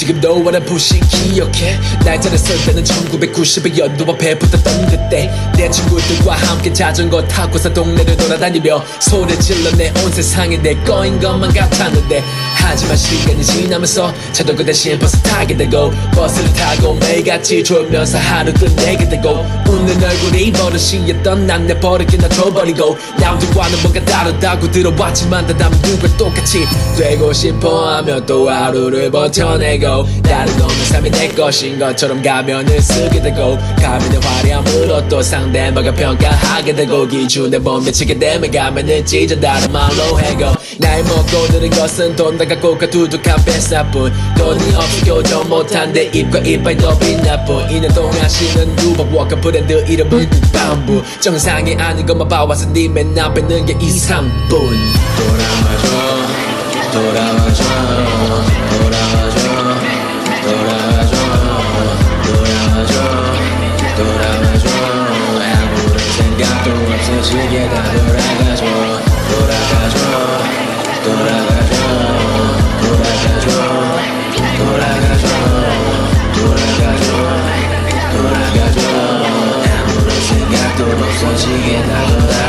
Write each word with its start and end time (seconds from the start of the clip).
지금도 0.00 0.44
원한푸시 0.44 1.00
기억해? 1.00 1.78
날 2.04 2.20
잘했을 2.20 2.66
때는 2.66 2.84
1990의 2.84 3.78
연도와 3.78 4.14
배붙었던 4.18 4.86
그때 4.88 5.30
내 5.56 5.70
친구들과 5.70 6.34
함께 6.34 6.70
자전거 6.70 7.26
타고서 7.26 7.72
동네를 7.72 8.14
돌아다니며 8.18 8.84
소리 9.00 9.38
질러 9.40 9.70
내 9.72 9.86
온 10.04 10.12
세상이 10.12 10.58
내 10.58 10.74
거인 10.84 11.18
것만 11.18 11.50
같았는데. 11.54 12.22
하지만 12.56 12.96
시간이 12.96 13.42
지나면서 13.42 14.12
그 14.56 14.64
대신 14.64 14.98
버스 14.98 15.16
타게 15.22 15.56
되고 15.56 15.90
버스를 16.12 16.52
타고 16.52 16.94
매일같이 16.94 17.62
졸면서 17.64 18.18
하루 18.18 18.52
끝내게 18.52 19.08
되고 19.08 19.44
웃는 19.68 20.02
얼굴이 20.02 20.52
버릇이었던 20.52 21.46
난 21.46 21.66
내 21.66 21.78
버릇이나 21.80 22.28
줘버리고 22.28 22.96
남들과는 23.18 23.82
뭔가 23.82 24.04
다르다고 24.04 24.70
들어봤지만 24.70 25.46
다 25.46 25.54
남들과 25.58 26.16
똑같이 26.16 26.64
되고 26.96 27.32
싶어 27.32 27.88
하며 27.96 28.24
또 28.24 28.48
하루를 28.48 29.10
버텨내고 29.10 29.85
다른 30.22 30.52
없는 30.60 30.84
삶이 30.86 31.10
내 31.10 31.28
것인 31.28 31.78
것처럼 31.78 32.20
가면을 32.22 32.80
쓰게 32.80 33.22
되고 33.22 33.56
가면의 33.80 34.20
화려함으로 34.20 35.08
또 35.08 35.22
상대방을 35.22 35.94
평가하게 35.94 36.74
되고 36.74 37.06
기준에 37.06 37.58
못 37.58 37.80
미치게 37.80 38.18
되면 38.18 38.50
가면을 38.50 39.04
찢어 39.04 39.38
다른 39.40 39.70
말로 39.72 40.18
해고. 40.18 40.54
나이 40.78 41.02
먹고 41.04 41.46
들은 41.48 41.70
것은 41.70 42.16
돈 42.16 42.36
나가고 42.36 42.78
두둑한 42.90 43.44
뱃사뿐. 43.44 44.12
돈이 44.36 44.74
없어 44.74 45.04
교정 45.04 45.48
못한 45.48 45.92
내 45.92 46.04
입과 46.12 46.40
이빨 46.40 46.76
더 46.76 46.98
빛나뿐 46.98 47.68
2년 47.68 47.94
동안 47.94 48.28
쉬는 48.28 48.74
누벅 48.76 49.14
워커 49.14 49.40
브랜드 49.40 49.84
이름은 49.88 50.28
국방부. 50.28 51.02
정상이 51.20 51.74
아닌 51.76 52.04
것만 52.04 52.26
봐와서 52.28 52.66
니 52.72 52.88
맨 52.88 53.16
앞에 53.18 53.40
는 53.42 53.64
게 53.64 53.76
이상뿐. 53.80 54.50
돌아 54.50 55.65
감도 66.38 66.70
없이 66.92 67.22
지게 67.22 67.66
다 67.70 67.82
돌아가줘 67.82 68.64
돌아가줘 69.30 69.96
돌아가줘 71.02 71.74
돌아가줘 72.78 73.46
돌아가줘 74.58 75.24
돌아가줘 76.34 77.06
돌아가줘 78.12 78.80
아무런 79.80 80.08
생각도 80.20 80.80
없어지게 80.84 81.82
다 81.84 82.06
돌아가줘 82.06 82.45